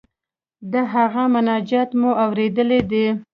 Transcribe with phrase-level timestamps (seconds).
[0.71, 3.05] د هغه مناجات مو اوریدلی دی.